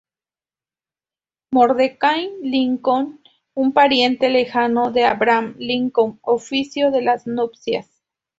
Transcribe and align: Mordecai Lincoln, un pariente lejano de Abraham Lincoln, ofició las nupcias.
Mordecai 1.51 2.31
Lincoln, 2.41 3.21
un 3.53 3.71
pariente 3.71 4.29
lejano 4.31 4.89
de 4.91 5.05
Abraham 5.05 5.53
Lincoln, 5.59 6.17
ofició 6.23 6.89
las 6.89 7.27
nupcias. 7.27 7.87